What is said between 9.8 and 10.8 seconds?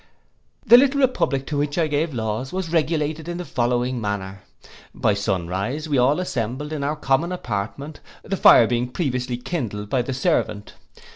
by the servant.